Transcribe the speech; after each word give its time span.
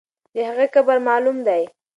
د 0.33 0.35
هغې 0.49 0.67
قبر 0.75 0.97
معلوم 1.07 1.37
دی. 1.47 1.63